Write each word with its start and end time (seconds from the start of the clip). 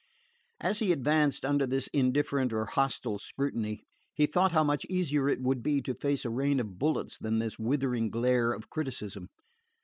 As 0.59 0.79
he 0.79 0.91
advanced 0.91 1.45
under 1.45 1.67
this 1.67 1.85
indifferent 1.93 2.51
or 2.51 2.65
hostile 2.65 3.19
scrutiny, 3.19 3.83
he 4.15 4.25
thought 4.25 4.51
how 4.51 4.63
much 4.63 4.83
easier 4.89 5.29
it 5.29 5.43
would 5.43 5.61
be 5.61 5.79
to 5.83 5.93
face 5.93 6.25
a 6.25 6.29
rain 6.31 6.59
of 6.59 6.79
bullets 6.79 7.19
than 7.19 7.37
this 7.37 7.59
withering 7.59 8.09
glare 8.09 8.51
of 8.51 8.67
criticism. 8.67 9.27